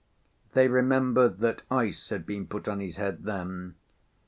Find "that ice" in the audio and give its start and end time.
1.41-2.09